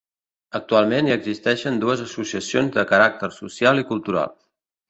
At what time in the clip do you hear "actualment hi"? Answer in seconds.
0.59-1.13